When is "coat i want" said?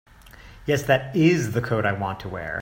1.61-2.19